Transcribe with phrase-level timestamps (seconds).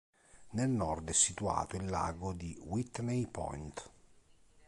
[0.53, 3.91] Nel nord è situato il lago di Whitney Point.